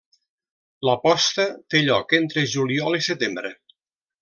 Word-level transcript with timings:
La 0.89 0.95
posta 1.03 1.45
té 1.75 1.83
lloc 1.89 2.17
entre 2.21 2.45
juliol 2.55 3.01
i 3.03 3.05
setembre. 3.11 3.55